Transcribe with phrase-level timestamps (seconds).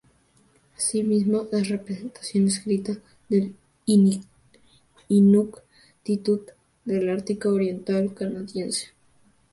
[0.79, 2.97] Asimismo es representación escrita
[3.29, 3.53] del
[5.09, 6.49] inuktitut
[6.85, 8.87] del ártico oriental canadiense.